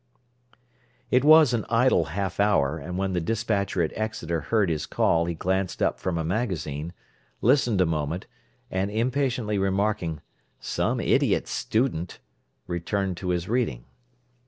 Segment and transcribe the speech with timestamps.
[1.11, 5.25] It was an idle half hour, and when the despatcher at Exeter heard his call
[5.27, 6.93] he glanced up from a magazine,
[7.39, 8.25] listened a moment,
[8.71, 10.21] and impatiently remarking,
[10.59, 12.17] "Some idiot student!"
[12.65, 13.85] returned to his reading.